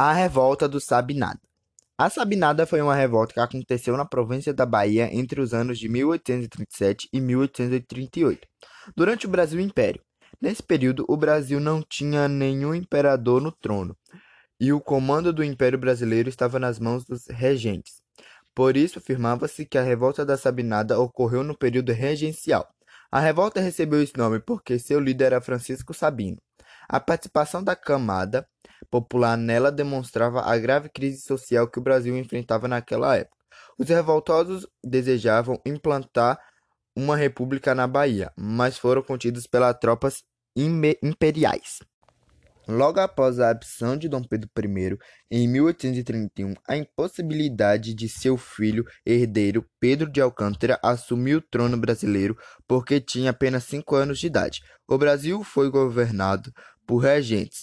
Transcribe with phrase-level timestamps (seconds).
[0.00, 1.40] A revolta do Sabinada.
[1.98, 5.88] A Sabinada foi uma revolta que aconteceu na província da Bahia entre os anos de
[5.88, 8.46] 1837 e 1838,
[8.96, 10.00] durante o Brasil Império.
[10.40, 13.96] Nesse período, o Brasil não tinha nenhum imperador no trono,
[14.60, 18.00] e o comando do Império Brasileiro estava nas mãos dos regentes.
[18.54, 22.68] Por isso, afirmava-se que a revolta da Sabinada ocorreu no período regencial.
[23.10, 26.38] A revolta recebeu esse nome porque seu líder era Francisco Sabino.
[26.88, 28.46] A participação da camada
[28.90, 33.36] popular nela demonstrava a grave crise social que o Brasil enfrentava naquela época.
[33.78, 36.38] Os revoltosos desejavam implantar
[36.96, 40.22] uma república na Bahia, mas foram contidos pelas tropas
[40.56, 41.78] imperiais.
[42.68, 44.98] Logo após a abdição de Dom Pedro I,
[45.30, 52.36] em 1831, a impossibilidade de seu filho herdeiro Pedro de Alcântara assumir o trono brasileiro
[52.66, 54.60] porque tinha apenas cinco anos de idade.
[54.86, 56.52] O Brasil foi governado
[56.86, 57.62] por regentes.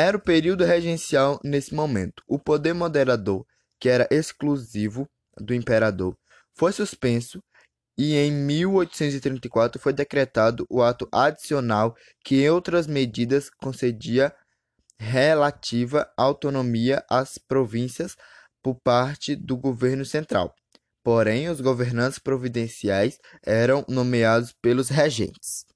[0.00, 2.22] Era o período regencial nesse momento.
[2.28, 3.44] O poder moderador,
[3.80, 6.16] que era exclusivo do imperador,
[6.56, 7.42] foi suspenso
[7.98, 14.32] e em 1834 foi decretado o ato adicional que em outras medidas concedia
[15.00, 18.14] relativa autonomia às províncias
[18.62, 20.54] por parte do governo central.
[21.02, 25.66] Porém, os governantes providenciais eram nomeados pelos regentes.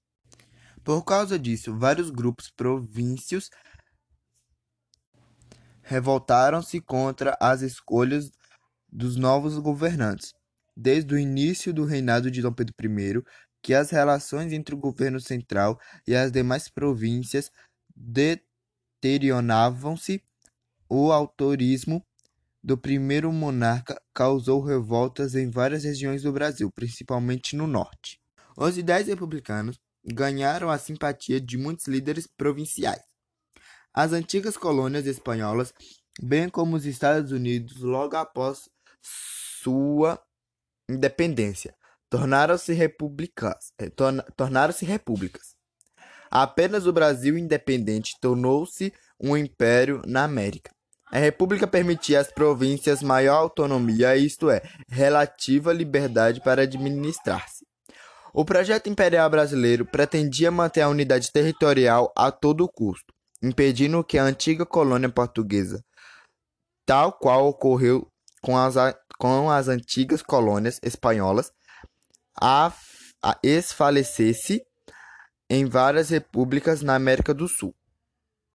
[0.85, 3.51] Por causa disso, vários grupos províncios
[5.83, 8.31] revoltaram-se contra as escolhas
[8.91, 10.33] dos novos governantes
[10.77, 13.23] desde o início do reinado de Dom Pedro I
[13.63, 17.51] que as relações entre o governo central e as demais províncias
[17.95, 20.23] deterioravam-se.
[20.89, 22.05] O autorismo
[22.63, 28.21] do primeiro monarca causou revoltas em várias regiões do Brasil, principalmente no norte.
[28.57, 33.12] Os ideais republicanos ganharam a simpatia de muitos líderes provinciais.
[33.95, 35.75] As antigas colônias espanholas,
[36.23, 38.69] bem como os Estados Unidos, logo após
[39.63, 40.19] sua
[40.89, 41.75] independência,
[42.09, 43.91] tornaram-se repúblicas, eh,
[44.37, 45.55] tornaram-se repúblicas.
[46.31, 50.71] Apenas o Brasil independente tornou-se um império na América.
[51.13, 57.67] A república permitia às províncias maior autonomia, isto é, relativa liberdade para administrar-se.
[58.33, 63.12] O projeto imperial brasileiro pretendia manter a unidade territorial a todo custo,
[63.43, 65.83] impedindo que a antiga colônia portuguesa,
[66.87, 68.07] tal qual ocorreu
[68.41, 68.75] com as
[69.19, 71.53] com as antigas colônias espanholas
[72.41, 72.73] a,
[73.23, 74.65] a esfalecesse
[75.49, 77.73] em várias repúblicas na América do Sul.